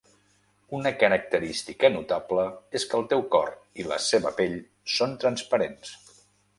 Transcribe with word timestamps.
Una 0.77 0.91
característica 1.03 1.91
notable 1.97 2.47
és 2.81 2.87
que 2.93 2.99
el 3.03 3.07
teu 3.13 3.23
cor 3.39 3.55
i 3.83 3.89
la 3.95 4.03
seva 4.09 4.35
pell 4.43 4.61
són 4.99 5.19
transparents. 5.27 5.99